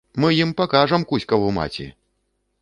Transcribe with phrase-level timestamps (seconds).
[0.23, 1.87] Мы ім пакажам кузькаву маці!